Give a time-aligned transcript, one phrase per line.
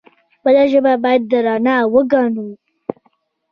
[0.37, 2.49] خپله ژبه باید درنه وګڼو.